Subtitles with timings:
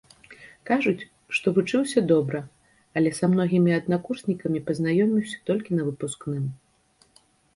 [0.69, 1.07] Кажуць,
[1.39, 2.39] што вучыўся добра,
[3.01, 6.43] але са многімі аднакурснікамі пазнаёміўся толькі на выпускным.